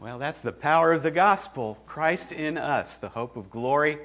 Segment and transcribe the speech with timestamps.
[0.00, 1.76] Well, that's the power of the gospel.
[1.84, 3.98] Christ in us, the hope of glory.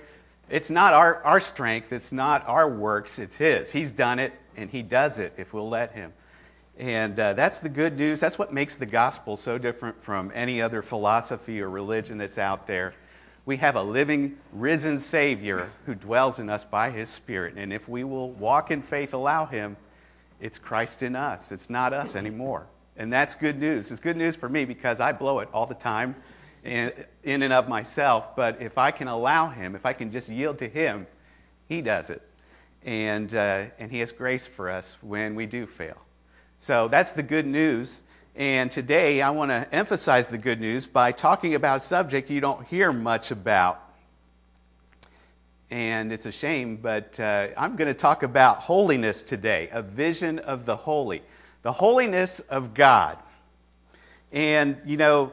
[0.50, 3.71] It's not our, our strength, it's not our works, it's His.
[3.71, 6.11] He's done it, and He does it if we'll let Him.
[6.77, 8.20] And uh, that's the good news.
[8.20, 12.68] That's what makes the gospel so different from any other philosophy or religion that's out
[12.68, 12.93] there.
[13.46, 17.54] We have a living, risen Savior who dwells in us by His Spirit.
[17.55, 19.77] And if we will walk in faith, allow Him,
[20.41, 21.54] it's Christ in us.
[21.54, 22.68] It's not us anymore.
[22.98, 23.91] And that's good news.
[23.91, 26.16] It's good news for me because I blow it all the time
[26.64, 28.36] in and of myself.
[28.36, 31.08] But if I can allow Him, if I can just yield to Him,
[31.67, 32.22] He does it.
[32.86, 35.98] And, uh, and He has grace for us when we do fail.
[36.59, 38.02] So that's the good news.
[38.36, 42.41] And today I want to emphasize the good news by talking about a subject you
[42.41, 43.81] don't hear much about.
[45.70, 50.39] And it's a shame, but uh, I'm going to talk about holiness today, a vision
[50.39, 51.22] of the holy
[51.65, 53.17] the holiness of God.
[54.31, 55.31] And, you know,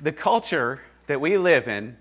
[0.00, 1.98] the culture that we live in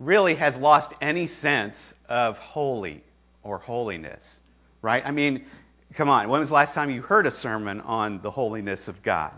[0.00, 3.04] really has lost any sense of holy
[3.42, 4.40] or holiness,
[4.80, 5.04] right?
[5.04, 5.44] I mean,
[5.92, 9.02] come on, when was the last time you heard a sermon on the holiness of
[9.02, 9.34] God?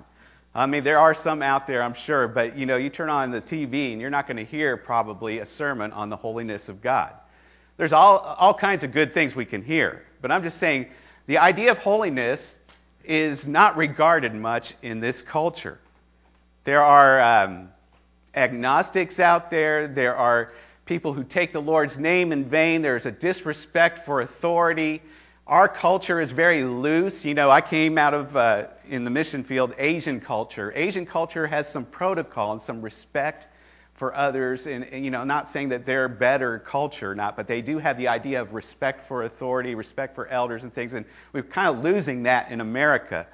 [0.55, 3.33] I mean, there are some out there, I'm sure, but you know, you turn on
[3.33, 6.81] the TV and you're not going to hear probably a sermon on the holiness of
[6.81, 7.13] God.
[7.77, 10.87] There's all, all kinds of good things we can hear, but I'm just saying
[11.27, 12.61] the idea of holiness
[13.07, 15.79] is not regarded much in this culture.
[16.65, 17.69] There are um,
[18.35, 19.89] agnostics out there.
[19.89, 20.53] There are
[20.85, 22.83] people who take the Lord's name in vain.
[22.83, 25.03] There's a disrespect for authority.
[25.47, 27.25] Our culture is very loose.
[27.25, 30.73] You know, I came out of, uh, in the mission field, Asian culture.
[30.75, 33.47] Asian culture has some protocol and some respect
[33.97, 37.63] for others, and, and, you know, not saying that they're better culture not, but they
[37.63, 41.43] do have the idea of respect for authority, respect for elders and things, and we're
[41.43, 43.27] kind of losing that in America.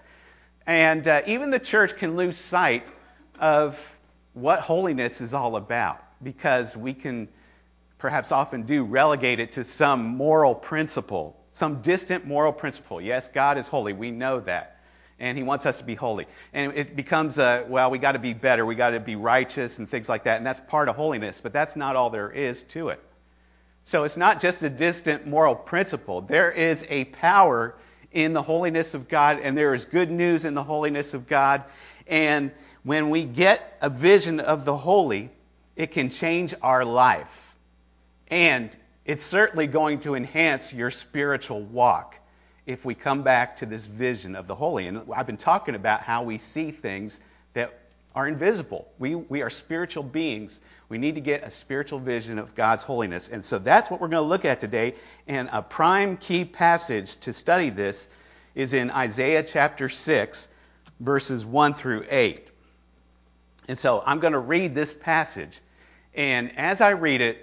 [0.67, 2.87] And uh, even the church can lose sight
[3.41, 3.79] of
[4.35, 7.29] what holiness is all about because we can
[7.99, 13.01] perhaps often do relegate it to some moral principle, some distant moral principle.
[13.01, 13.93] Yes, God is holy.
[13.93, 14.72] We know that
[15.23, 16.27] and he wants us to be holy.
[16.53, 19.89] And it becomes, well, we got to be better, we got to be righteous, and
[19.89, 20.37] things like that.
[20.37, 23.01] And that's part of holiness, but that's not all there is to it.
[23.85, 26.21] So it's not just a distant moral principle.
[26.21, 27.75] There is a power
[28.11, 31.63] in the holiness of God, and there is good news in the holiness of God.
[32.07, 32.51] And
[32.83, 35.31] when we get a vision of the holy,
[35.77, 37.57] it can change our life.
[38.29, 38.71] And
[39.05, 42.19] it's certainly going to enhance your spiritual walk
[42.67, 44.87] if we come back to this vision of the holy.
[44.87, 47.21] And I've been talking about how we see things
[47.55, 47.79] that
[48.15, 48.87] are invisible.
[48.99, 50.61] We, we are spiritual beings.
[50.89, 53.29] We need to get a spiritual vision of God's holiness.
[53.29, 54.95] And so that's what we're going to look at today.
[55.27, 58.11] And a prime key passage to study this
[58.55, 60.49] is in Isaiah chapter 6,
[61.01, 62.51] verses 1 through 8.
[63.69, 65.61] And so I'm going to read this passage.
[66.15, 67.39] And as I read it,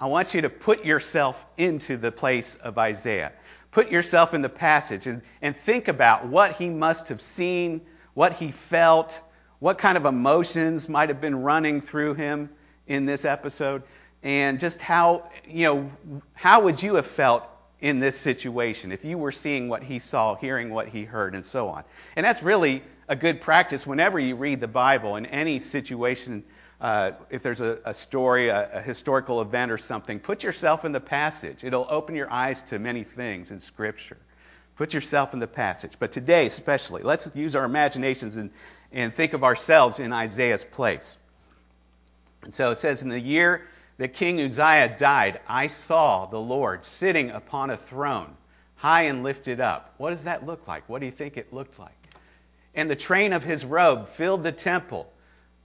[0.00, 3.32] I want you to put yourself into the place of Isaiah
[3.76, 7.78] put yourself in the passage and, and think about what he must have seen,
[8.14, 9.20] what he felt,
[9.58, 12.48] what kind of emotions might have been running through him
[12.86, 13.82] in this episode,
[14.22, 17.42] and just how, you know, how would you have felt
[17.78, 21.44] in this situation if you were seeing what he saw, hearing what he heard, and
[21.44, 21.84] so on.
[22.16, 26.44] And that's really a good practice whenever you read the Bible in any situation
[26.80, 30.92] uh, if there's a, a story, a, a, historical event or something, put yourself in
[30.92, 31.64] the passage.
[31.64, 34.18] It'll open your eyes to many things in Scripture.
[34.76, 35.92] Put yourself in the passage.
[35.98, 38.50] But today, especially, let's use our imaginations and,
[38.92, 41.16] and think of ourselves in Isaiah's place.
[42.42, 43.66] And so it says, In the year
[43.96, 48.36] that King Uzziah died, I saw the Lord sitting upon a throne,
[48.74, 49.94] high and lifted up.
[49.96, 50.86] What does that look like?
[50.90, 51.92] What do you think it looked like?
[52.74, 55.10] And the train of his robe filled the temple.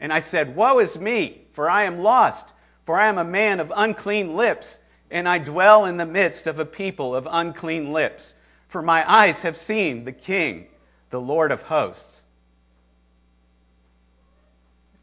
[0.00, 2.52] And I said, Woe is me, for I am lost,
[2.86, 4.80] for I am a man of unclean lips,
[5.10, 8.34] and I dwell in the midst of a people of unclean lips.
[8.68, 10.68] For my eyes have seen the King,
[11.10, 12.22] the Lord of hosts.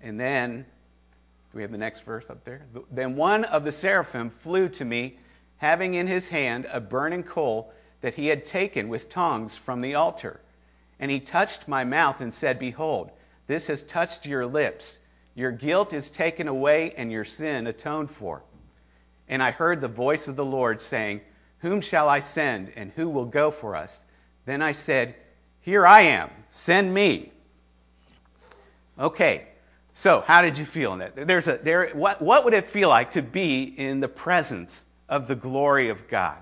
[0.02, 0.66] And then,
[1.52, 2.66] do we have the next verse up there?
[2.92, 5.20] Then one of the seraphim flew to me,
[5.58, 9.96] having in his hand a burning coal that he had taken with tongs from the
[9.96, 10.40] altar.
[11.00, 13.12] And he touched my mouth and said, Behold,
[13.48, 15.00] this has touched your lips.
[15.34, 18.44] Your guilt is taken away and your sin atoned for.
[19.30, 21.22] And I heard the voice of the Lord saying,
[21.60, 24.04] Whom shall I send, and who will go for us?
[24.46, 25.16] Then I said,
[25.62, 27.32] Here I am, send me.
[29.00, 29.48] Okay,
[29.94, 31.16] so how did you feel in that?
[31.16, 35.28] There's a, there, what, what would it feel like to be in the presence of
[35.28, 36.38] the glory of God?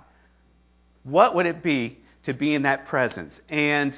[1.03, 3.41] What would it be to be in that presence?
[3.49, 3.97] And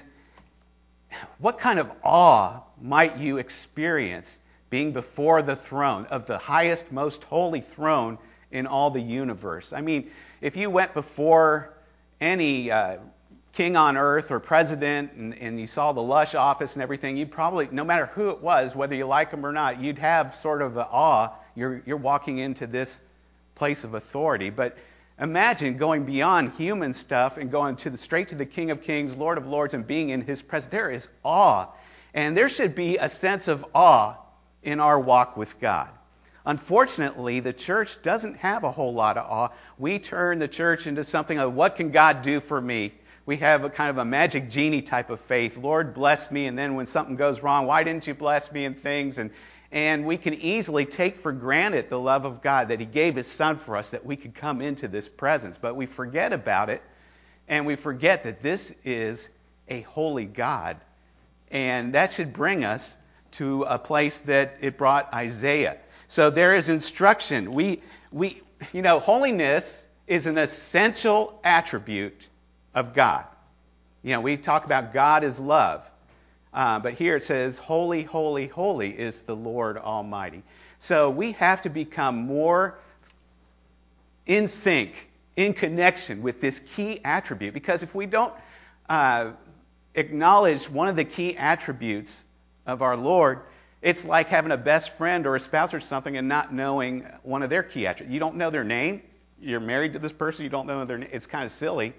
[1.39, 4.39] what kind of awe might you experience
[4.69, 8.17] being before the throne of the highest, most holy throne
[8.51, 9.73] in all the universe?
[9.73, 10.11] I mean,
[10.41, 11.73] if you went before
[12.19, 12.97] any uh,
[13.53, 17.31] king on earth or president and, and, you saw the lush office and everything, you'd
[17.31, 20.61] probably, no matter who it was, whether you like them or not, you'd have sort
[20.61, 21.31] of awe.
[21.55, 23.01] You're, you're walking into this
[23.55, 24.49] place of authority.
[24.49, 24.77] But
[25.19, 29.15] Imagine going beyond human stuff and going to the, straight to the King of Kings,
[29.15, 30.71] Lord of Lords, and being in His presence.
[30.71, 31.67] There is awe.
[32.13, 34.15] And there should be a sense of awe
[34.61, 35.89] in our walk with God.
[36.45, 39.49] Unfortunately, the church doesn't have a whole lot of awe.
[39.77, 42.93] We turn the church into something of what can God do for me?
[43.25, 45.57] We have a kind of a magic genie type of faith.
[45.57, 46.45] Lord, bless me.
[46.45, 49.17] And then when something goes wrong, why didn't you bless me and things?
[49.17, 49.31] And
[49.71, 53.27] and we can easily take for granted the love of God that He gave His
[53.27, 55.57] Son for us, that we could come into this presence.
[55.57, 56.81] But we forget about it,
[57.47, 59.29] and we forget that this is
[59.67, 60.77] a holy God.
[61.51, 62.97] And that should bring us
[63.31, 65.77] to a place that it brought Isaiah.
[66.07, 67.53] So there is instruction.
[67.53, 67.81] We,
[68.11, 68.41] we,
[68.73, 72.29] you know, holiness is an essential attribute
[72.73, 73.25] of God.
[74.03, 75.89] You know, we talk about God as love.
[76.57, 80.41] Uh, but here it says, Holy, holy, holy is the Lord Almighty.
[80.79, 82.79] So we have to become more
[84.25, 87.53] in sync, in connection with this key attribute.
[87.53, 88.33] Because if we don't
[88.89, 89.33] uh,
[89.93, 92.25] acknowledge one of the key attributes
[92.65, 93.41] of our Lord,
[93.83, 97.43] it's like having a best friend or a spouse or something and not knowing one
[97.43, 98.11] of their key attributes.
[98.11, 99.03] You don't know their name.
[99.39, 100.43] You're married to this person.
[100.43, 101.09] You don't know their name.
[101.11, 101.93] It's kind of silly.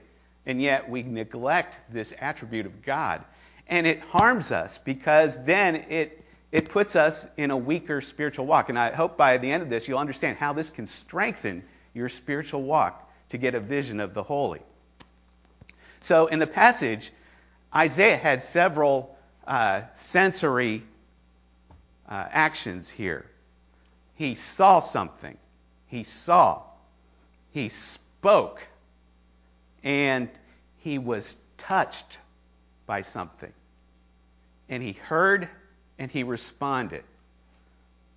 [0.47, 3.25] And yet we neglect this attribute of God
[3.69, 8.71] and it harms us because then it it puts us in a weaker spiritual walk.
[8.71, 11.63] And I hope by the end of this you'll understand how this can strengthen
[11.93, 14.63] your spiritual walk to get a vision of the holy.
[16.01, 17.11] So in the passage,
[17.75, 20.83] Isaiah had several uh, sensory
[22.09, 23.27] uh, actions here.
[24.15, 25.37] He saw something.
[25.87, 26.63] He saw.
[27.51, 28.67] He spoke.
[29.85, 30.31] And
[30.79, 32.19] he was touched
[32.89, 33.53] by something
[34.69, 35.49] and he heard
[35.99, 37.05] and he responded.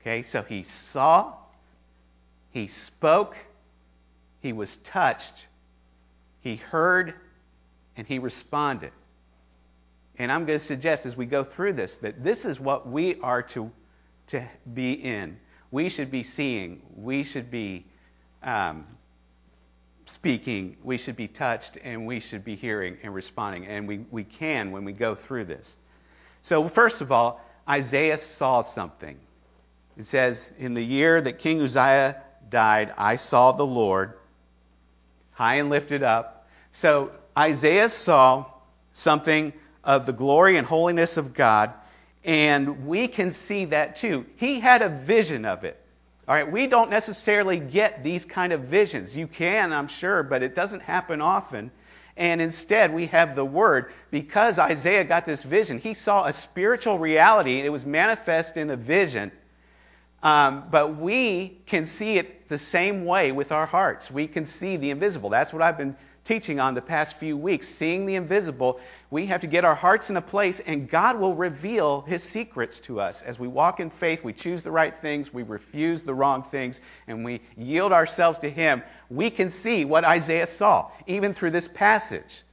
[0.01, 1.33] Okay, so he saw,
[2.51, 3.37] he spoke,
[4.41, 5.47] he was touched,
[6.41, 7.13] he heard,
[7.95, 8.91] and he responded.
[10.17, 13.19] And I'm going to suggest as we go through this that this is what we
[13.21, 13.71] are to,
[14.27, 15.37] to be in.
[15.69, 17.85] We should be seeing, we should be
[18.43, 18.85] um,
[20.11, 23.65] speaking, we should be touched, and we should be hearing and responding.
[23.65, 25.77] And we, we can when we go through this.
[26.41, 29.17] So, first of all, Isaiah saw something.
[29.97, 34.13] It says, In the year that King Uzziah died, I saw the Lord
[35.31, 36.47] high and lifted up.
[36.71, 38.45] So, Isaiah saw
[38.93, 39.53] something
[39.83, 41.73] of the glory and holiness of God,
[42.23, 44.25] and we can see that too.
[44.35, 45.80] He had a vision of it.
[46.27, 49.17] All right, we don't necessarily get these kind of visions.
[49.17, 51.71] You can, I'm sure, but it doesn't happen often.
[52.15, 53.91] And instead, we have the Word.
[54.11, 58.69] Because Isaiah got this vision, he saw a spiritual reality, and it was manifest in
[58.69, 59.31] a vision.
[60.21, 64.11] Um, but we can see it the same way with our hearts.
[64.11, 65.29] We can see the invisible.
[65.29, 67.67] That's what I've been teaching on the past few weeks.
[67.67, 71.33] Seeing the invisible, we have to get our hearts in a place, and God will
[71.33, 73.21] reveal His secrets to us.
[73.21, 76.79] As we walk in faith, we choose the right things, we refuse the wrong things,
[77.07, 78.83] and we yield ourselves to Him.
[79.09, 82.43] We can see what Isaiah saw, even through this passage.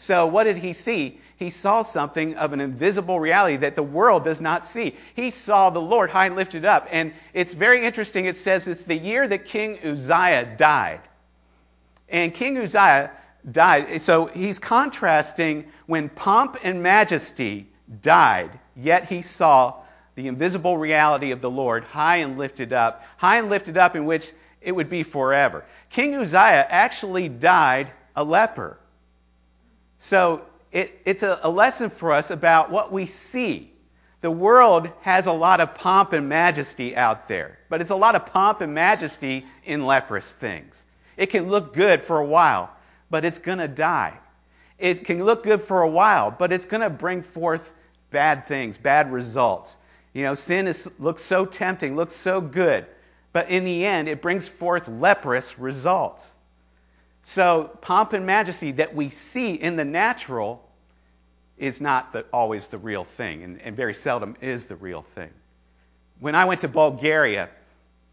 [0.00, 1.20] So, what did he see?
[1.38, 4.94] He saw something of an invisible reality that the world does not see.
[5.14, 6.86] He saw the Lord high and lifted up.
[6.92, 8.26] And it's very interesting.
[8.26, 11.00] It says it's the year that King Uzziah died.
[12.08, 13.10] And King Uzziah
[13.50, 14.00] died.
[14.00, 17.68] So he's contrasting when pomp and majesty
[18.02, 19.74] died, yet he saw
[20.14, 24.04] the invisible reality of the Lord high and lifted up, high and lifted up in
[24.04, 25.64] which it would be forever.
[25.90, 28.78] King Uzziah actually died a leper.
[29.98, 33.72] So it, it's a, a lesson for us about what we see.
[34.20, 38.16] The world has a lot of pomp and majesty out there, but it's a lot
[38.16, 40.84] of pomp and majesty in leprous things.
[41.18, 42.70] It can look good for a while,
[43.10, 44.16] but it's going to die.
[44.78, 47.74] It can look good for a while, but it's going to bring forth
[48.10, 49.76] bad things, bad results.
[50.12, 52.86] You know, sin is, looks so tempting, looks so good,
[53.32, 56.36] but in the end, it brings forth leprous results.
[57.24, 60.64] So, pomp and majesty that we see in the natural
[61.58, 65.30] is not the, always the real thing, and, and very seldom is the real thing.
[66.20, 67.50] When I went to Bulgaria,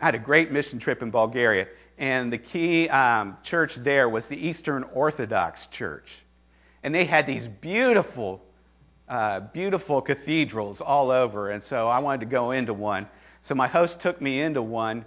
[0.02, 4.28] I had a great mission trip in Bulgaria, and the key um, church there was
[4.28, 6.22] the Eastern Orthodox Church.
[6.84, 8.44] And they had these beautiful,
[9.08, 13.08] uh, beautiful cathedrals all over, and so I wanted to go into one.
[13.42, 15.06] So my host took me into one,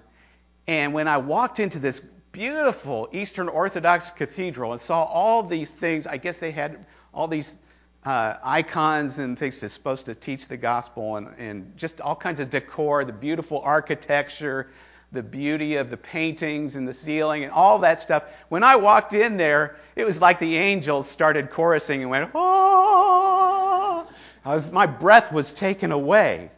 [0.66, 2.00] and when I walked into this
[2.32, 7.56] beautiful Eastern Orthodox cathedral and saw all these things, I guess they had all these
[8.04, 12.40] uh, icons and things that's supposed to teach the gospel and, and just all kinds
[12.40, 14.68] of decor, the beautiful architecture,
[15.12, 18.24] the beauty of the paintings and the ceiling and all that stuff.
[18.48, 24.06] When I walked in there, it was like the angels started chorusing and went, oh!
[24.44, 26.50] Was, my breath was taken away.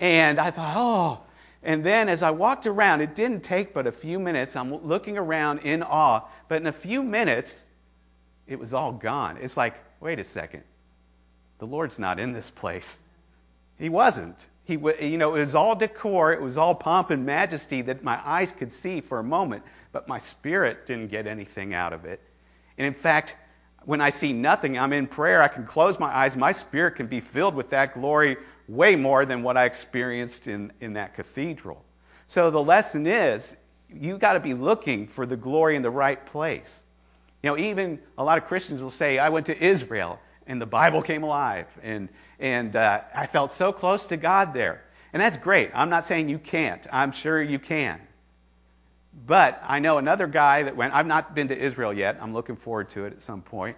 [0.00, 1.20] And I thought, oh.
[1.62, 4.56] And then as I walked around, it didn't take but a few minutes.
[4.56, 6.22] I'm looking around in awe.
[6.48, 7.66] But in a few minutes,
[8.46, 9.38] it was all gone.
[9.40, 10.62] It's like, wait a second.
[11.58, 13.00] The Lord's not in this place.
[13.78, 14.46] He wasn't.
[14.64, 18.20] He, you know, it was all decor, it was all pomp and majesty that my
[18.24, 22.20] eyes could see for a moment, but my spirit didn't get anything out of it.
[22.78, 23.36] And in fact,
[23.84, 27.06] when I see nothing, I'm in prayer, I can close my eyes, my spirit can
[27.06, 31.84] be filled with that glory way more than what I experienced in, in that cathedral.
[32.26, 33.56] So the lesson is,
[33.90, 36.86] you got to be looking for the glory in the right place.
[37.42, 40.66] You know, even a lot of Christians will say, I went to Israel and the
[40.66, 42.08] Bible came alive, and
[42.38, 44.82] and uh, I felt so close to God there,
[45.12, 45.70] and that's great.
[45.74, 46.86] I'm not saying you can't.
[46.92, 48.00] I'm sure you can.
[49.26, 50.94] But I know another guy that went.
[50.94, 52.18] I've not been to Israel yet.
[52.20, 53.76] I'm looking forward to it at some point.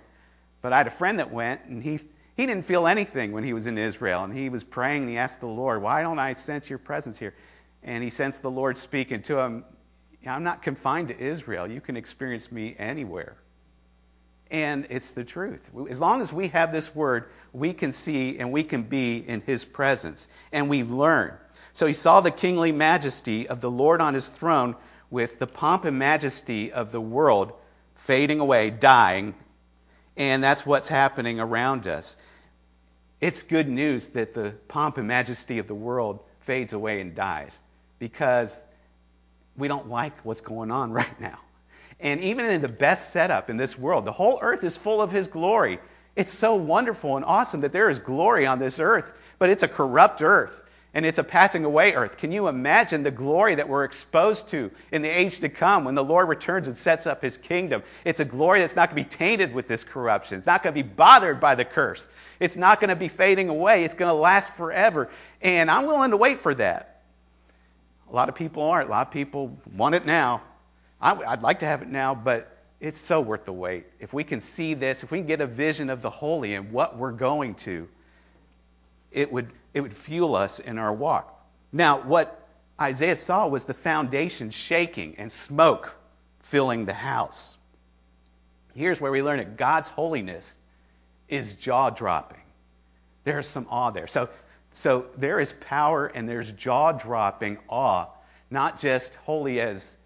[0.63, 2.01] But I had a friend that went, and he
[2.37, 5.03] he didn't feel anything when he was in Israel, and he was praying.
[5.03, 7.35] And he asked the Lord, "Why don't I sense Your presence here?"
[7.83, 9.65] And he sensed the Lord speaking to him.
[10.27, 11.71] I'm not confined to Israel.
[11.71, 13.37] You can experience me anywhere.
[14.51, 15.71] And it's the truth.
[15.91, 19.41] As long as we have this word, we can see and we can be in
[19.41, 20.29] his presence.
[20.53, 21.35] And we learn.
[21.73, 24.77] So he saw the kingly majesty of the Lord on his throne
[25.11, 27.53] with the pomp and majesty of the world
[27.97, 29.35] fading away, dying.
[30.17, 32.17] And that's what's happening around us.
[33.21, 37.61] It's good news that the pomp and majesty of the world fades away and dies
[37.99, 38.63] because
[39.57, 41.39] we don't like what's going on right now.
[42.01, 45.11] And even in the best setup in this world, the whole earth is full of
[45.11, 45.79] His glory.
[46.15, 49.69] It's so wonderful and awesome that there is glory on this earth, but it's a
[49.69, 50.63] corrupt earth
[50.97, 52.17] and it's a passing away earth.
[52.17, 55.95] Can you imagine the glory that we're exposed to in the age to come when
[55.95, 57.83] the Lord returns and sets up his kingdom?
[58.07, 60.39] It's a glory that's not going to be tainted with this corruption.
[60.39, 62.09] It's not going to be bothered by the curse.
[62.41, 63.85] It's not going to be fading away.
[63.85, 65.11] It's going to last forever.
[65.43, 67.03] And I'm willing to wait for that.
[68.11, 68.89] A lot of people aren't.
[68.89, 70.41] A lot of people want it now.
[71.01, 73.87] I'd like to have it now, but it's so worth the wait.
[74.01, 76.73] If we can see this, if we can get a vision of the holy and
[76.73, 77.89] what we're going to,
[79.13, 81.33] it would, it would fuel us in our walk.
[81.73, 82.47] Now, what
[82.81, 85.95] Isaiah saw was the foundation shaking and smoke
[86.41, 87.57] filling the house.
[88.75, 90.59] Here's where we learn it God's holiness
[91.29, 92.41] is jaw dropping.
[93.25, 94.07] There's some awe there.
[94.07, 94.29] So,
[94.73, 98.07] so there is power and there's jaw dropping awe,
[98.51, 99.97] not just holy as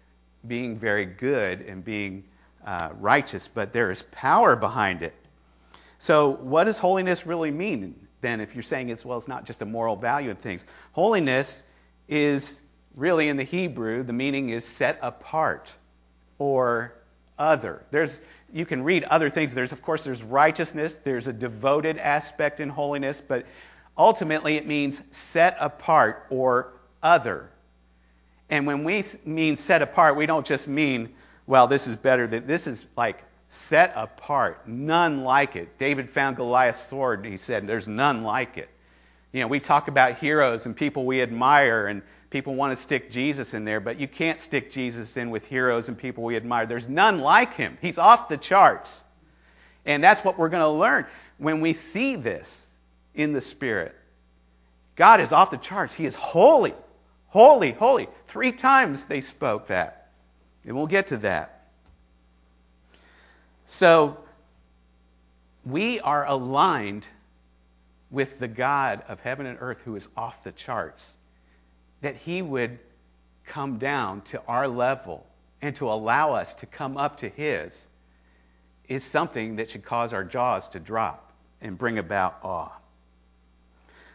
[0.47, 2.23] being very good and being
[2.65, 5.13] uh, righteous, but there is power behind it.
[5.97, 9.61] So, what does holiness really mean then if you're saying it's, well, it's not just
[9.61, 10.65] a moral value in things?
[10.93, 11.63] Holiness
[12.07, 12.61] is
[12.95, 15.75] really in the Hebrew, the meaning is set apart
[16.37, 16.93] or
[17.37, 17.83] other.
[17.91, 18.19] There's,
[18.51, 19.53] you can read other things.
[19.53, 23.45] There's, of course, there's righteousness, there's a devoted aspect in holiness, but
[23.97, 27.49] ultimately it means set apart or other.
[28.51, 31.13] And when we mean set apart, we don't just mean,
[31.47, 35.77] well, this is better than this is like set apart, none like it.
[35.77, 38.69] David found Goliath's sword and he said, There's none like it.
[39.31, 43.09] You know, we talk about heroes and people we admire and people want to stick
[43.09, 46.65] Jesus in there, but you can't stick Jesus in with heroes and people we admire.
[46.65, 47.77] There's none like him.
[47.81, 49.03] He's off the charts.
[49.85, 51.05] And that's what we're going to learn
[51.37, 52.69] when we see this
[53.15, 53.95] in the Spirit.
[54.97, 55.93] God is off the charts.
[55.93, 56.73] He is holy.
[57.31, 58.09] Holy, holy.
[58.31, 60.07] Three times they spoke that.
[60.65, 61.67] And we'll get to that.
[63.65, 64.17] So,
[65.65, 67.05] we are aligned
[68.09, 71.17] with the God of heaven and earth who is off the charts.
[71.99, 72.79] That he would
[73.45, 75.27] come down to our level
[75.61, 77.89] and to allow us to come up to his
[78.87, 82.71] is something that should cause our jaws to drop and bring about awe.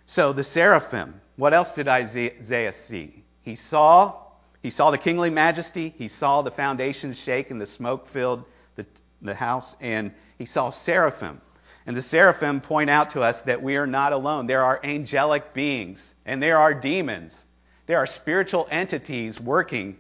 [0.07, 3.23] So the seraphim what else did Isaiah see?
[3.47, 4.17] He saw
[4.61, 8.43] he saw the kingly majesty, he saw the foundations shake and the smoke filled
[8.75, 8.85] the,
[9.23, 11.41] the house, and he saw seraphim.
[11.87, 14.47] And the seraphim point out to us that we are not alone.
[14.47, 17.47] There are angelic beings, and there are demons.
[17.87, 19.97] There are spiritual entities working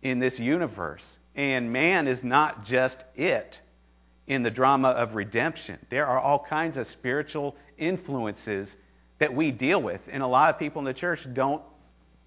[0.00, 1.18] in this universe.
[1.34, 3.60] And man is not just it
[4.26, 5.78] in the drama of redemption.
[5.90, 8.78] There are all kinds of spiritual influences
[9.18, 10.08] that we deal with.
[10.10, 11.62] And a lot of people in the church don't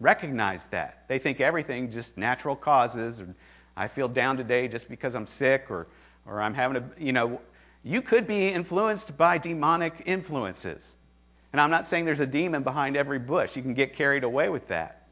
[0.03, 1.05] recognize that.
[1.07, 3.33] They think everything just natural causes, or
[3.75, 5.88] I feel down today just because I'm sick, or,
[6.27, 7.39] or I'm having a, you know,
[7.83, 10.95] you could be influenced by demonic influences.
[11.53, 13.55] And I'm not saying there's a demon behind every bush.
[13.55, 15.07] You can get carried away with that.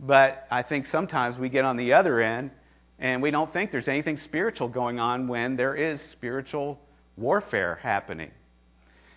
[0.00, 2.50] But I think sometimes we get on the other end
[2.98, 6.80] and we don't think there's anything spiritual going on when there is spiritual
[7.16, 8.30] warfare happening.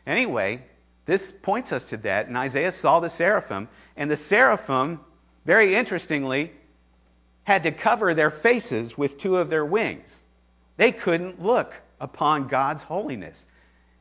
[0.05, 0.63] Anyway,
[1.05, 2.27] this points us to that.
[2.27, 3.67] And Isaiah saw the seraphim,
[3.98, 5.00] and the seraphim,
[5.46, 6.51] very interestingly,
[7.43, 10.24] had to cover their faces with two of their wings.
[10.77, 13.48] They couldn't look upon God's holiness.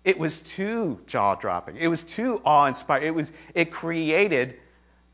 [0.05, 1.77] It was too jaw dropping.
[1.77, 3.07] It was too awe inspiring.
[3.07, 4.57] It was it created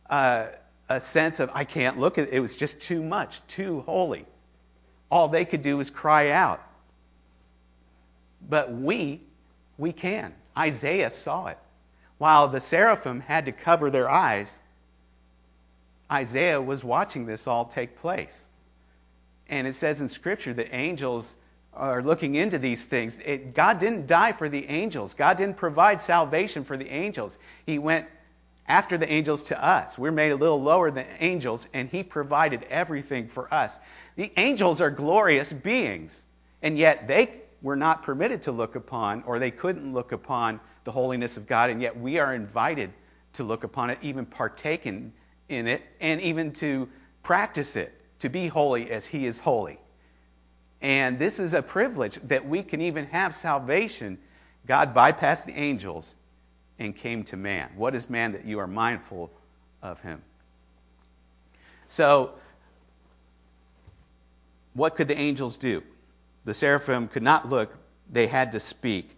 [0.08, 0.48] uh,
[0.88, 2.34] a sense of I can't look at it.
[2.34, 4.26] It was just too much, too holy.
[5.10, 6.62] All they could do was cry out.
[8.48, 9.20] But we,
[9.78, 10.32] we can.
[10.56, 11.58] Isaiah saw it.
[12.18, 14.62] While the seraphim had to cover their eyes,
[16.10, 18.48] Isaiah was watching this all take place.
[19.48, 21.36] And it says in Scripture that angels
[21.74, 23.20] are looking into these things.
[23.24, 27.38] It, God didn't die for the angels, God didn't provide salvation for the angels.
[27.66, 28.06] He went
[28.66, 29.98] after the angels to us.
[29.98, 33.78] We're made a little lower than angels, and He provided everything for us.
[34.16, 36.24] The angels are glorious beings,
[36.62, 40.92] and yet they were not permitted to look upon, or they couldn't look upon the
[40.92, 42.90] holiness of God, and yet we are invited
[43.34, 45.12] to look upon it, even partake in,
[45.50, 46.88] in it, and even to
[47.22, 49.78] practice it, to be holy as He is holy.
[50.80, 54.18] And this is a privilege that we can even have salvation.
[54.66, 56.14] God bypassed the angels
[56.78, 57.70] and came to man.
[57.76, 59.30] What is man that you are mindful
[59.82, 60.22] of him?
[61.88, 62.32] So,
[64.74, 65.82] what could the angels do?
[66.44, 67.76] The seraphim could not look,
[68.10, 69.15] they had to speak.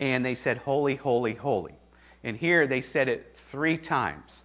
[0.00, 1.74] And they said, Holy, holy, holy.
[2.24, 4.44] And here they said it three times.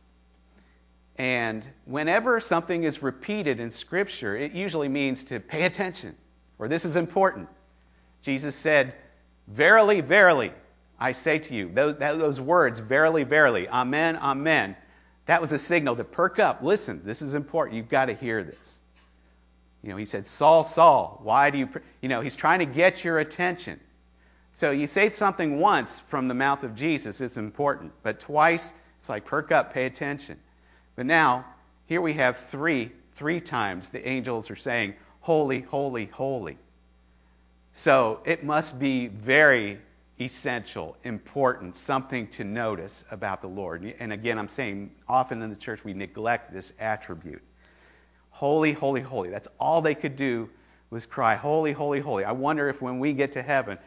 [1.18, 6.16] And whenever something is repeated in Scripture, it usually means to pay attention,
[6.60, 7.48] or this is important.
[8.22, 8.94] Jesus said,
[9.48, 10.52] Verily, verily,
[11.00, 14.76] I say to you, those, words, verily, verily, amen, amen,
[15.26, 16.64] that was a signal to perk up.
[16.64, 17.78] Listen, this is important.
[17.78, 18.82] You've got to hear this.
[19.84, 21.70] You know, he said, Saul, Saul, why do you,
[22.02, 23.80] you know, he's trying to get your attention.
[24.56, 27.92] So you say something once from the mouth of Jesus, it's important.
[28.04, 30.40] But twice, it's like perk up, pay attention.
[30.96, 31.44] But now,
[31.88, 36.58] here we have three, three times the angels are saying, Holy, holy, holy.
[37.74, 39.78] So it must be very
[40.22, 43.94] essential, important, something to notice about the Lord.
[44.00, 47.42] And again, I'm saying often in the church we neglect this attribute.
[48.30, 49.32] Holy, holy, holy.
[49.32, 50.50] That's all they could do
[50.92, 52.24] was cry, Holy, holy, holy.
[52.24, 53.78] I wonder if when we get to heaven,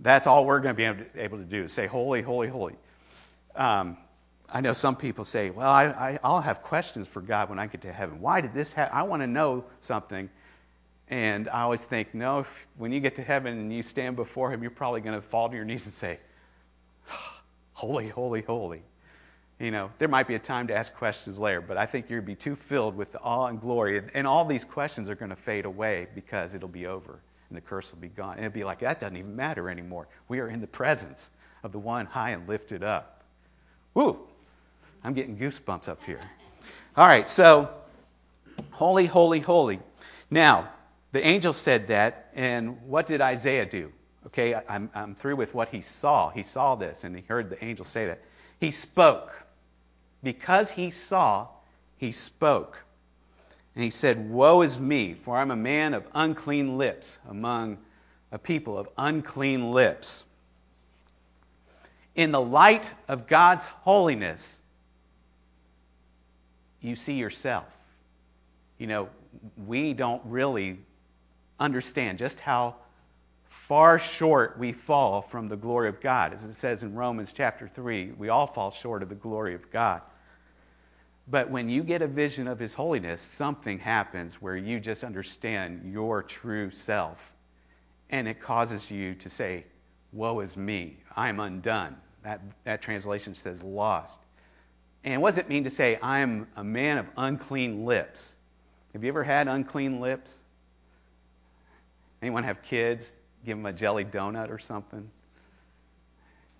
[0.00, 2.48] that's all we're going to be able to, able to do is say, Holy, holy,
[2.48, 2.74] holy.
[3.54, 3.96] Um,
[4.48, 7.66] I know some people say, Well, I, I, will have questions for God when I
[7.66, 8.20] get to heaven.
[8.20, 8.96] Why did this happen?
[8.96, 10.28] I want to know something.
[11.08, 14.50] And I always think, no, if, when you get to heaven and you stand before
[14.50, 16.18] Him, you're probably going to fall to your knees and say,
[17.72, 18.82] Holy, holy, holy.
[19.60, 22.26] You know, there might be a time to ask questions later, but I think you'd
[22.26, 24.02] be too filled with awe and glory.
[24.14, 27.20] And all these questions are going to fade away because it'll be over
[27.54, 28.36] and the curse will be gone.
[28.36, 30.08] And it'll be like, that doesn't even matter anymore.
[30.26, 31.30] We are in the presence
[31.62, 33.22] of the one high and lifted up.
[33.94, 34.18] Woo!
[35.04, 36.20] I'm getting goosebumps up here.
[36.96, 37.70] All right, so
[38.72, 39.78] holy, holy, holy.
[40.30, 40.68] Now,
[41.12, 43.92] the angel said that, and what did Isaiah do?
[44.26, 46.30] Okay, I'm, I'm through with what he saw.
[46.30, 48.20] He saw this, and he heard the angel say that.
[48.58, 49.30] He spoke.
[50.24, 51.48] Because he saw,
[51.98, 52.82] he spoke.
[53.74, 57.78] And he said, Woe is me, for I'm a man of unclean lips among
[58.30, 60.24] a people of unclean lips.
[62.14, 64.62] In the light of God's holiness,
[66.80, 67.66] you see yourself.
[68.78, 69.08] You know,
[69.66, 70.78] we don't really
[71.58, 72.76] understand just how
[73.46, 76.32] far short we fall from the glory of God.
[76.32, 79.70] As it says in Romans chapter 3, we all fall short of the glory of
[79.70, 80.02] God.
[81.26, 85.90] But when you get a vision of His holiness, something happens where you just understand
[85.92, 87.34] your true self.
[88.10, 89.64] And it causes you to say,
[90.12, 91.96] Woe is me, I am undone.
[92.22, 94.20] That, that translation says lost.
[95.02, 98.36] And what does it mean to say, I am a man of unclean lips?
[98.92, 100.42] Have you ever had unclean lips?
[102.22, 103.14] Anyone have kids?
[103.44, 105.10] Give them a jelly donut or something?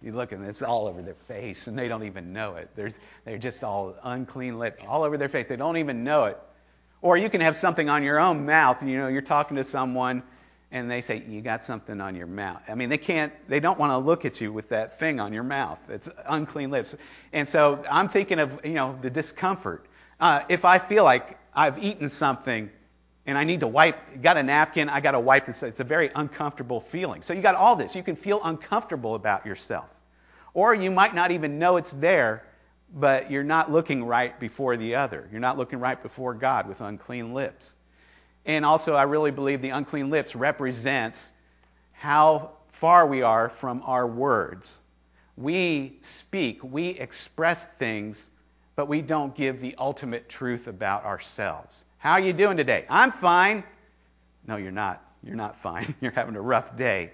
[0.04, 2.68] You look and it's all over their face and they don't even know it.
[2.76, 5.46] There's, they're just all unclean lips all over their face.
[5.48, 6.38] They don't even know it.
[7.00, 8.82] Or you can have something on your own mouth.
[8.82, 10.22] You know, you're talking to someone
[10.70, 12.62] and they say, You got something on your mouth.
[12.68, 15.32] I mean, they can't, they don't want to look at you with that thing on
[15.32, 15.78] your mouth.
[15.88, 16.94] It's unclean lips.
[17.32, 19.86] And so I'm thinking of, you know, the discomfort.
[20.20, 22.70] Uh, if I feel like I've eaten something
[23.24, 25.62] and I need to wipe, got a napkin, I got to wipe this.
[25.62, 27.22] It's a very uncomfortable feeling.
[27.22, 27.96] So you got all this.
[27.96, 29.93] You can feel uncomfortable about yourself.
[30.54, 32.44] Or you might not even know it's there,
[32.94, 35.28] but you're not looking right before the other.
[35.32, 37.74] You're not looking right before God with unclean lips.
[38.46, 41.32] And also, I really believe the unclean lips represents
[41.92, 44.80] how far we are from our words.
[45.36, 48.30] We speak, we express things,
[48.76, 51.84] but we don't give the ultimate truth about ourselves.
[51.98, 52.84] How are you doing today?
[52.88, 53.64] I'm fine.
[54.46, 55.02] No, you're not.
[55.24, 55.94] You're not fine.
[56.00, 57.12] You're having a rough day.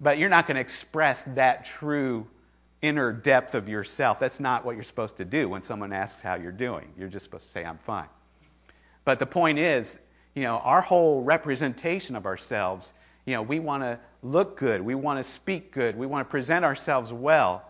[0.00, 2.26] But you're not going to express that true
[2.82, 4.20] inner depth of yourself.
[4.20, 6.92] That's not what you're supposed to do when someone asks how you're doing.
[6.98, 8.08] You're just supposed to say, I'm fine.
[9.04, 9.98] But the point is,
[10.34, 12.92] you know, our whole representation of ourselves,
[13.24, 14.80] you know, we want to look good.
[14.80, 15.96] We want to speak good.
[15.96, 17.64] We want to present ourselves well.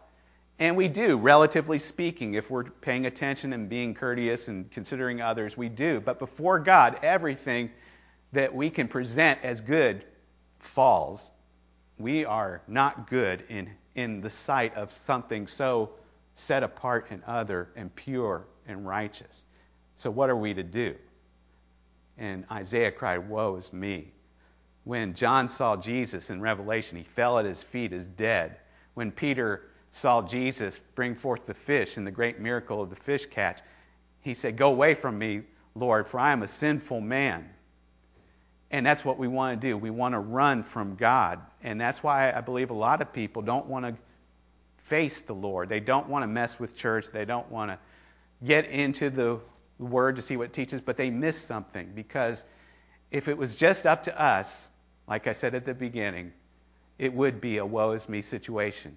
[0.58, 5.56] And we do, relatively speaking, if we're paying attention and being courteous and considering others,
[5.56, 6.00] we do.
[6.00, 7.70] But before God, everything
[8.32, 10.04] that we can present as good
[10.58, 11.32] falls.
[11.98, 15.90] We are not good in, in the sight of something so
[16.36, 19.44] set apart and other and pure and righteous.
[19.96, 20.94] So, what are we to do?
[22.16, 24.12] And Isaiah cried, Woe is me.
[24.84, 28.58] When John saw Jesus in Revelation, he fell at his feet as dead.
[28.94, 33.26] When Peter saw Jesus bring forth the fish in the great miracle of the fish
[33.26, 33.60] catch,
[34.20, 35.42] he said, Go away from me,
[35.74, 37.50] Lord, for I am a sinful man.
[38.70, 39.76] And that's what we want to do.
[39.76, 41.40] We want to run from God.
[41.62, 43.94] And that's why I believe a lot of people don't want to
[44.84, 45.68] face the Lord.
[45.68, 47.10] They don't want to mess with church.
[47.10, 47.78] They don't want to
[48.44, 49.40] get into the
[49.78, 52.44] Word to see what it teaches, but they miss something because
[53.10, 54.68] if it was just up to us,
[55.06, 56.32] like I said at the beginning,
[56.98, 58.96] it would be a woe is me situation.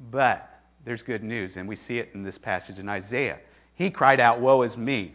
[0.00, 0.48] But
[0.84, 3.38] there's good news, and we see it in this passage in Isaiah.
[3.74, 5.14] He cried out, Woe is me.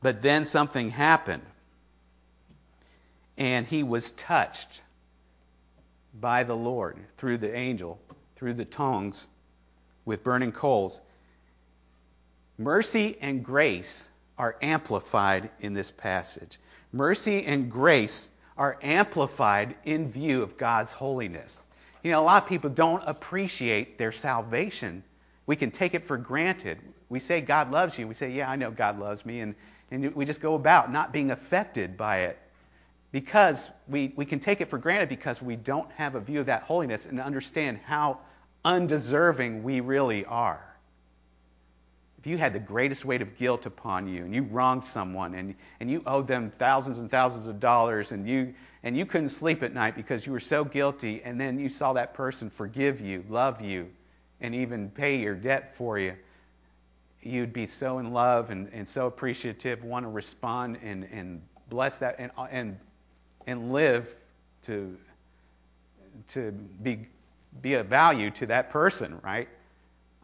[0.00, 1.42] But then something happened,
[3.36, 4.82] and he was touched
[6.14, 8.00] by the Lord through the angel,
[8.36, 9.28] through the tongues
[10.04, 11.00] with burning coals.
[12.56, 16.58] Mercy and grace are amplified in this passage.
[16.92, 21.64] Mercy and grace are amplified in view of God's holiness.
[22.02, 25.02] You know, a lot of people don't appreciate their salvation.
[25.46, 26.78] We can take it for granted.
[27.08, 28.06] We say God loves you.
[28.06, 29.40] We say, Yeah, I know God loves me.
[29.40, 29.54] And,
[29.90, 32.38] and we just go about not being affected by it
[33.12, 36.46] because we, we can take it for granted because we don't have a view of
[36.46, 38.18] that holiness and understand how
[38.64, 40.64] undeserving we really are.
[42.18, 45.54] If you had the greatest weight of guilt upon you and you wronged someone and,
[45.80, 49.62] and you owed them thousands and thousands of dollars and you and you couldn't sleep
[49.62, 53.24] at night because you were so guilty, and then you saw that person forgive you,
[53.28, 53.88] love you,
[54.40, 56.14] and even pay your debt for you,
[57.22, 61.98] you'd be so in love and, and so appreciative, want to respond and, and bless
[61.98, 62.78] that and, and,
[63.46, 64.14] and live
[64.62, 64.96] to,
[66.28, 66.52] to
[66.82, 67.06] be,
[67.62, 69.48] be of value to that person, right?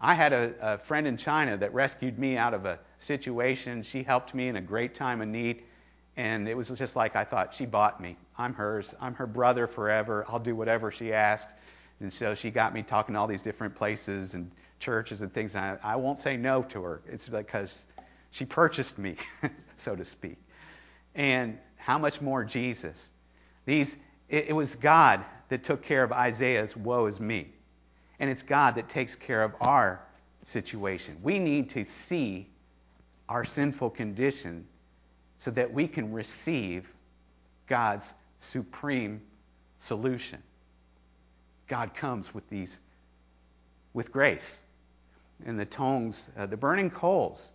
[0.01, 3.83] I had a, a friend in China that rescued me out of a situation.
[3.83, 5.63] She helped me in a great time of need.
[6.17, 8.17] And it was just like I thought, she bought me.
[8.39, 8.95] I'm hers.
[9.01, 10.25] I'm her brother forever.
[10.29, 11.55] I'll do whatever she asks.
[12.05, 15.57] And so she got me talking to all these different places and churches and things.
[15.57, 17.01] And I, I won't say no to her.
[17.09, 17.87] It's because
[18.31, 19.17] she purchased me,
[19.77, 20.37] so to speak.
[21.15, 23.11] And how much more Jesus?
[23.65, 23.97] These,
[24.29, 27.49] it, it was God that took care of Isaiah's woe is me.
[28.21, 30.07] And it's God that takes care of our
[30.43, 31.17] situation.
[31.23, 32.51] We need to see
[33.31, 34.67] our sinful condition
[35.39, 36.93] so that we can receive
[37.67, 39.23] God's supreme
[39.79, 40.43] solution.
[41.69, 42.81] God comes with these,
[43.93, 44.63] with grace.
[45.45, 47.53] And the tongues, uh, the burning coals.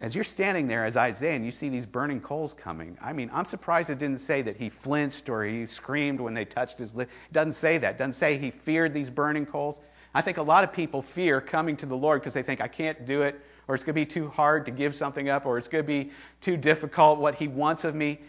[0.00, 3.30] As you're standing there as Isaiah and you see these burning coals coming, I mean,
[3.32, 6.94] I'm surprised it didn't say that he flinched or he screamed when they touched his
[6.94, 7.12] lips.
[7.30, 7.94] It doesn't say that.
[7.94, 9.80] It doesn't say he feared these burning coals.
[10.14, 12.68] I think a lot of people fear coming to the Lord because they think, I
[12.68, 15.58] can't do it or it's going to be too hard to give something up, or
[15.58, 16.10] it's going to be
[16.40, 18.20] too difficult what he wants of me.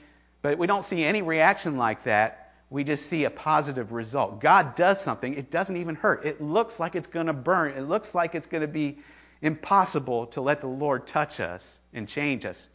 [0.42, 4.42] But we don't see any reaction like that we just see a positive result.
[4.42, 6.26] God does something, it doesn't even hurt.
[6.26, 9.00] It looks like it's going to burn, it looks like it's going to be
[9.42, 12.70] impossible to let the Lord touch us and change us.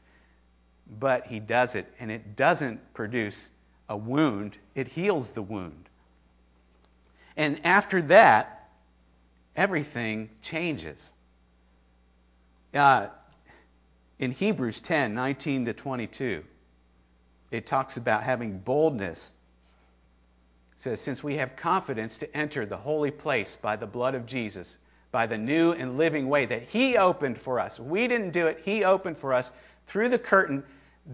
[0.99, 3.51] But He does it, and it doesn't produce
[3.89, 5.89] a wound, it heals the wound.
[7.37, 8.69] And after that,
[9.57, 11.13] everything changes.
[12.73, 13.09] Uh,
[14.19, 16.45] in Hebrews 10 19 to 22,
[17.51, 19.35] it talks about having boldness.
[20.83, 24.77] Says, Since we have confidence to enter the holy place by the blood of Jesus,
[25.13, 27.79] by the new and living way that He opened for us.
[27.79, 29.53] We didn't do it, He opened for us
[29.87, 30.65] through the curtain,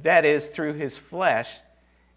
[0.04, 1.60] that is, through His flesh.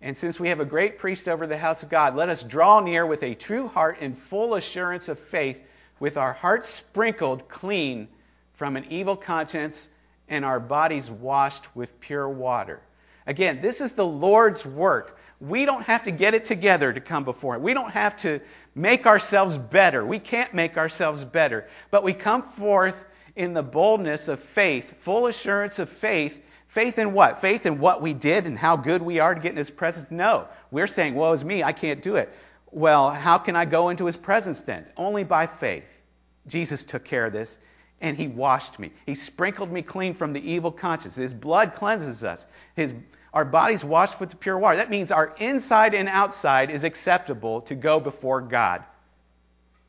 [0.01, 2.79] And since we have a great priest over the house of God, let us draw
[2.79, 5.61] near with a true heart and full assurance of faith,
[5.99, 8.07] with our hearts sprinkled clean
[8.53, 9.89] from an evil conscience
[10.29, 12.79] and our bodies washed with pure water.
[13.27, 15.17] Again, this is the Lord's work.
[15.39, 17.63] We don't have to get it together to come before Him.
[17.63, 18.41] We don't have to
[18.75, 20.05] make ourselves better.
[20.05, 21.67] We can't make ourselves better.
[21.89, 23.05] But we come forth
[23.35, 26.43] in the boldness of faith, full assurance of faith.
[26.67, 27.41] Faith in what?
[27.41, 30.09] Faith in what we did and how good we are to get in His presence?
[30.11, 30.47] No.
[30.69, 32.31] We're saying, woe is me, I can't do it.
[32.71, 34.85] Well, how can I go into His presence then?
[34.95, 36.01] Only by faith.
[36.47, 37.57] Jesus took care of this,
[38.01, 38.91] and He washed me.
[39.05, 41.15] He sprinkled me clean from the evil conscience.
[41.15, 42.45] His blood cleanses us.
[42.75, 42.93] His,
[43.33, 44.77] our bodies washed with the pure water.
[44.77, 48.83] That means our inside and outside is acceptable to go before God.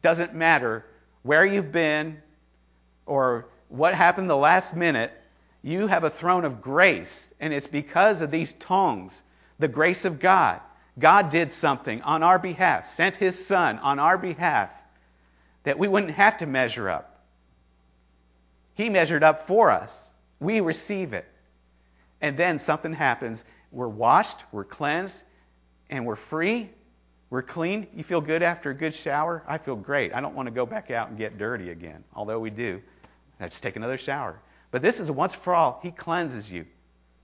[0.02, 0.84] Doesn't matter
[1.22, 2.20] where you've been
[3.06, 5.12] or what happened the last minute.
[5.62, 9.22] You have a throne of grace, and it's because of these tongues,
[9.58, 10.60] the grace of God.
[10.98, 14.72] God did something on our behalf, sent His Son on our behalf
[15.62, 17.11] that we wouldn't have to measure up.
[18.74, 20.12] He measured up for us.
[20.40, 21.26] We receive it.
[22.20, 23.44] And then something happens.
[23.70, 25.24] We're washed, we're cleansed,
[25.90, 26.70] and we're free.
[27.30, 27.86] We're clean.
[27.94, 29.42] You feel good after a good shower?
[29.46, 30.14] I feel great.
[30.14, 32.82] I don't want to go back out and get dirty again, although we do.
[33.40, 34.38] I just take another shower.
[34.70, 35.80] But this is a once for all.
[35.82, 36.66] He cleanses you.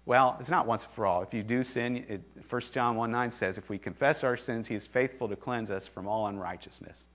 [0.06, 1.22] Well, it's not once for all.
[1.22, 4.66] If you do sin, it, 1 John 1 9 says, if we confess our sins,
[4.66, 7.06] he is faithful to cleanse us from all unrighteousness.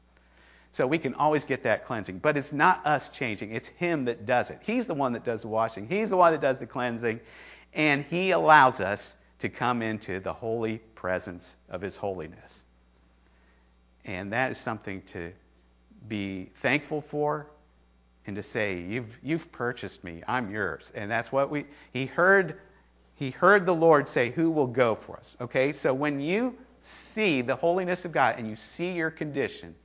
[0.74, 2.18] So we can always get that cleansing.
[2.18, 4.58] But it's not us changing, it's Him that does it.
[4.64, 7.20] He's the one that does the washing, He's the one that does the cleansing,
[7.76, 12.66] and He allows us to come into the holy presence of His holiness.
[14.04, 15.32] And that is something to
[16.08, 17.46] be thankful for
[18.26, 20.92] and to say, You've, you've purchased me, I'm yours.
[20.96, 22.60] And that's what we, He heard.
[23.14, 25.38] He heard the Lord say, Who will go for us?
[25.40, 29.76] Okay, so when you see the holiness of God and you see your condition,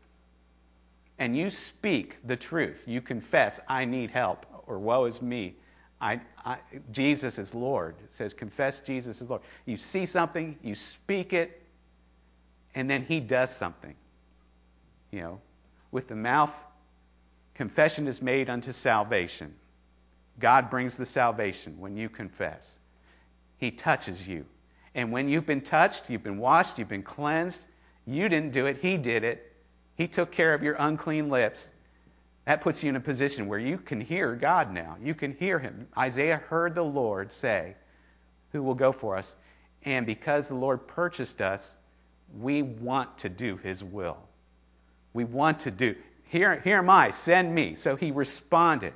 [1.18, 5.57] and you speak the truth, you confess, I need help, or woe is me,
[6.00, 6.59] I, I,
[6.92, 7.96] Jesus is Lord.
[8.04, 9.42] It says, confess Jesus is Lord.
[9.66, 11.61] You see something, you speak it,
[12.74, 13.94] and then He does something.
[15.11, 15.40] You know,
[15.90, 16.54] with the mouth,
[17.54, 19.54] confession is made unto salvation.
[20.38, 22.78] God brings the salvation when you confess.
[23.57, 24.46] He touches you.
[24.94, 27.66] And when you've been touched, you've been washed, you've been cleansed,
[28.07, 29.47] you didn't do it, He did it.
[29.98, 31.72] He took care of your unclean lips.
[32.44, 34.96] That puts you in a position where you can hear God now.
[35.02, 35.88] You can hear Him.
[35.98, 37.74] Isaiah heard the Lord say,
[38.52, 39.37] Who will go for us?
[39.84, 41.76] And because the Lord purchased us,
[42.38, 44.16] we want to do His will.
[45.12, 45.96] We want to do.
[46.28, 47.74] Here, here am I, send me.
[47.74, 48.94] So He responded.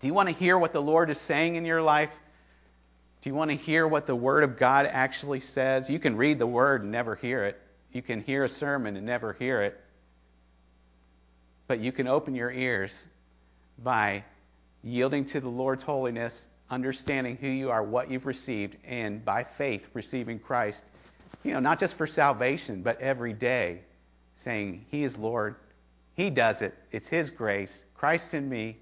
[0.00, 2.18] Do you want to hear what the Lord is saying in your life?
[3.20, 5.90] Do you want to hear what the Word of God actually says?
[5.90, 7.60] You can read the Word and never hear it.
[7.92, 9.78] You can hear a sermon and never hear it.
[11.66, 13.06] But you can open your ears
[13.78, 14.24] by
[14.82, 19.88] yielding to the Lord's holiness, understanding who you are, what you've received, and by faith
[19.92, 20.84] receiving Christ.
[21.44, 23.80] You know, not just for salvation, but every day
[24.36, 25.56] saying, He is Lord.
[26.14, 26.74] He does it.
[26.90, 27.84] It's His grace.
[27.94, 28.78] Christ in me.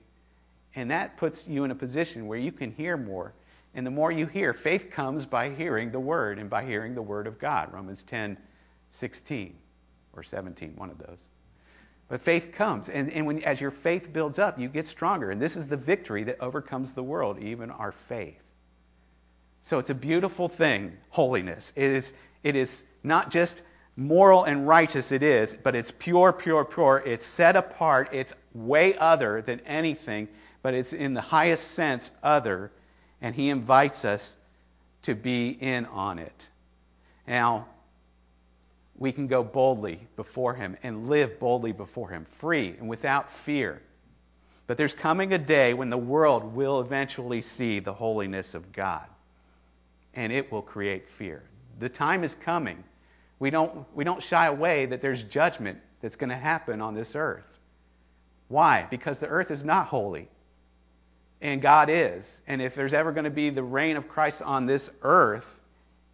[0.77, 3.35] And that puts you in a position where you can hear more.
[3.75, 7.03] And the more you hear, faith comes by hearing the Word and by hearing the
[7.03, 7.73] Word of God.
[7.73, 8.37] Romans 10
[8.91, 9.57] 16
[10.13, 11.25] or 17, one of those.
[12.09, 12.89] But faith comes.
[12.89, 15.31] And, and when, as your faith builds up, you get stronger.
[15.31, 18.43] And this is the victory that overcomes the world, even our faith.
[19.63, 21.73] So it's a beautiful thing, holiness.
[21.77, 23.63] It is, it is not just
[23.97, 27.03] moral and righteous, it is, but it's pure, pure, pure.
[27.05, 28.09] It's set apart.
[28.13, 30.29] It's way other than anything,
[30.63, 32.73] but it's in the highest sense other.
[33.21, 34.37] And He invites us
[35.03, 36.49] to be in on it.
[37.29, 37.69] Now,
[39.01, 43.83] we can go boldly before Him and live boldly before Him, free and without fear.
[44.69, 49.07] But there's coming a day when the world will eventually see the holiness of God,
[50.15, 51.43] and it will create fear.
[51.81, 52.85] The time is coming
[53.41, 57.17] We don't, we don't shy away that there's judgment that's going to happen on this
[57.17, 57.47] earth.
[58.49, 58.87] Why?
[58.91, 60.29] Because the earth is not holy.
[61.41, 62.41] And God is.
[62.47, 65.59] And if there's ever going to be the reign of Christ on this earth,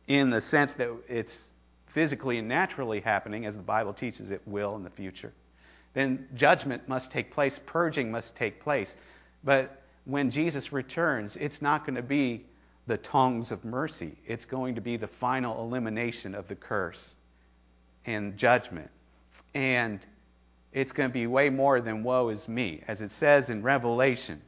[0.07, 1.51] in the sense that it's
[1.97, 5.33] physically and naturally happening, as the Bible teaches it will in the future,
[5.95, 8.95] then judgment must take place, purging must take place.
[9.43, 12.45] But when Jesus returns, it's not going to be
[12.87, 14.15] the tongues of mercy.
[14.27, 17.15] It's going to be the final elimination of the curse
[18.05, 18.91] and judgment.
[19.55, 19.99] And
[20.75, 22.83] it's going to be way more than woe is me.
[22.87, 24.43] As it says in Revelation,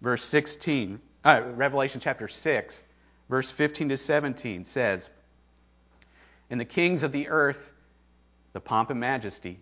[0.00, 2.82] verse 16, uh, Revelation chapter 6,
[3.28, 5.10] verse 15 to 17 says,
[6.50, 7.72] And the kings of the earth,
[8.52, 9.60] the pomp and majesty,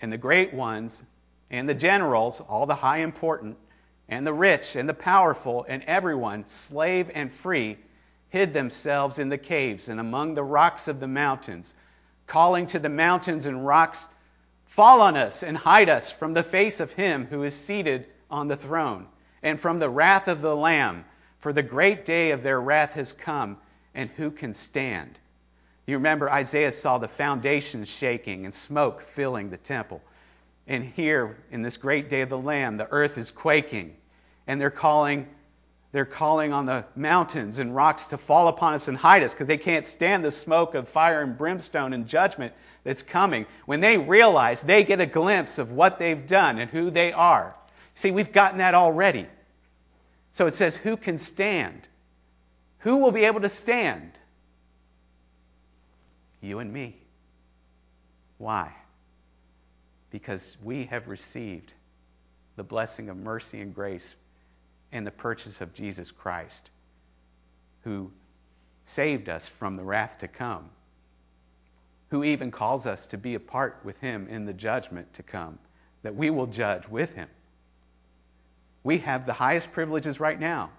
[0.00, 1.04] and the great ones,
[1.50, 3.56] and the generals, all the high important,
[4.08, 7.78] and the rich and the powerful and everyone, slave and free,
[8.28, 11.74] hid themselves in the caves and among the rocks of the mountains,
[12.26, 14.08] calling to the mountains and rocks,
[14.66, 18.46] Fall on us and hide us from the face of him who is seated on
[18.46, 19.06] the throne,
[19.42, 21.04] and from the wrath of the Lamb,
[21.38, 23.56] for the great day of their wrath has come,
[23.94, 25.18] and who can stand?
[25.90, 30.00] You remember Isaiah saw the foundations shaking and smoke filling the temple.
[30.68, 33.96] And here, in this great day of the Lamb, the earth is quaking
[34.46, 35.26] and they're calling
[35.90, 39.48] they're calling on the mountains and rocks to fall upon us and hide us because
[39.48, 42.52] they can't stand the smoke of fire and brimstone and judgment
[42.84, 43.44] that's coming.
[43.66, 47.56] When they realize they get a glimpse of what they've done and who they are.
[47.94, 49.26] See, we've gotten that already.
[50.30, 51.80] So it says, Who can stand?
[52.78, 54.12] Who will be able to stand?
[56.40, 56.96] You and me.
[58.38, 58.72] Why?
[60.10, 61.72] Because we have received
[62.56, 64.14] the blessing of mercy and grace
[64.92, 66.70] and the purchase of Jesus Christ,
[67.82, 68.10] who
[68.84, 70.68] saved us from the wrath to come,
[72.08, 75.58] who even calls us to be a part with him in the judgment to come,
[76.02, 77.28] that we will judge with him.
[78.82, 80.70] We have the highest privileges right now.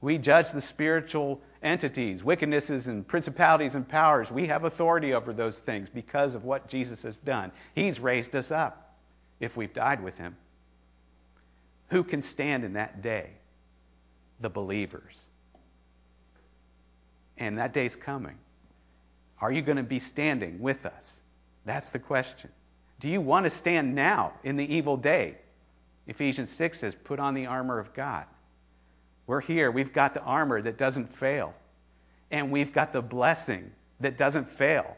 [0.00, 4.30] We judge the spiritual entities, wickednesses, and principalities and powers.
[4.30, 7.52] We have authority over those things because of what Jesus has done.
[7.74, 8.96] He's raised us up
[9.40, 10.36] if we've died with him.
[11.88, 13.30] Who can stand in that day?
[14.40, 15.28] the believers.
[17.36, 18.36] And that day's coming.
[19.40, 21.20] Are you going to be standing with us?
[21.64, 22.50] That's the question.
[23.00, 25.36] Do you want to stand now in the evil day?
[26.06, 28.24] Ephesians 6 says, Put on the armor of God.
[29.28, 29.70] We're here.
[29.70, 31.54] We've got the armor that doesn't fail.
[32.30, 34.96] And we've got the blessing that doesn't fail.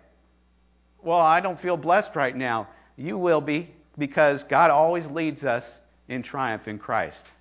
[1.03, 2.69] Well, I don't feel blessed right now.
[2.97, 7.33] You will be because God always leads us in triumph in Christ.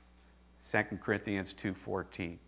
[0.71, 2.39] 2 Corinthians 2:14.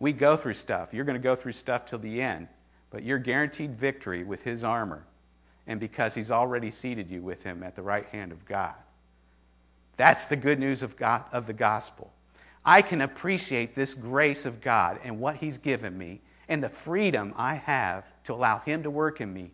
[0.00, 0.92] We go through stuff.
[0.92, 2.48] You're going to go through stuff till the end,
[2.90, 5.04] but you're guaranteed victory with his armor
[5.68, 8.74] and because he's already seated you with him at the right hand of God.
[9.96, 12.12] That's the good news of God of the gospel.
[12.68, 17.32] I can appreciate this grace of God and what he's given me and the freedom
[17.34, 19.52] I have to allow him to work in me.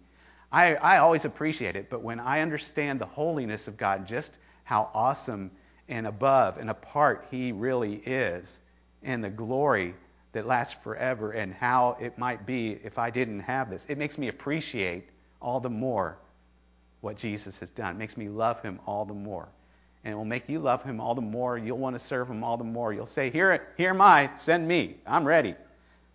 [0.51, 4.33] I, I always appreciate it, but when I understand the holiness of God, just
[4.65, 5.53] how awesome
[5.89, 8.61] and above and apart He really is,
[9.05, 9.95] and the glory
[10.33, 13.87] that lasts forever, and how it might be if I didn't have this.
[13.89, 15.09] It makes me appreciate
[15.41, 16.19] all the more
[17.01, 17.95] what Jesus has done.
[17.95, 19.47] It makes me love Him all the more.
[20.05, 21.57] And it will make you love Him all the more.
[21.57, 22.93] You'll want to serve Him all the more.
[22.93, 24.97] You'll say, Here, here am I, send me.
[25.07, 25.55] I'm ready.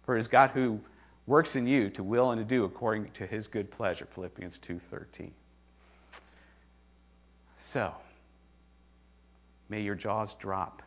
[0.03, 0.79] For it is God who
[1.25, 4.07] works in you to will and to do according to His good pleasure.
[4.13, 5.31] Philippians 2.13.
[7.57, 7.93] So,
[9.69, 10.81] May your jaws drop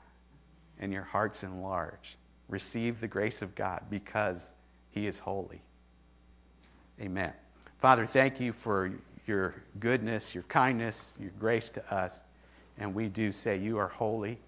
[0.81, 2.17] and your hearts enlarge.
[2.49, 4.53] Receive the grace of God because
[4.91, 5.62] He is holy.
[7.01, 7.33] Amen.
[7.79, 8.93] Father, thank you for
[9.27, 12.25] your goodness, your kindness, your grace to us.
[12.83, 14.40] And we do say you are holy.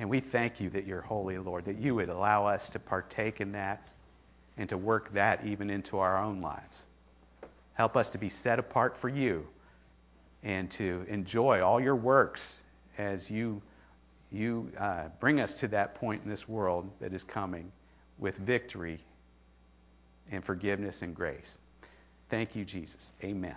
[0.00, 3.40] And we thank you that you're holy, Lord, that you would allow us to partake
[3.40, 3.86] in that
[4.56, 6.88] and to work that even into our own lives.
[7.74, 9.46] Help us to be set apart for you
[10.42, 12.64] and to enjoy all your works
[12.98, 13.62] as you,
[14.32, 17.70] you uh, bring us to that point in this world that is coming
[18.18, 18.98] with victory
[20.32, 21.60] and forgiveness and grace.
[22.28, 23.12] Thank you, Jesus.
[23.22, 23.54] Amen.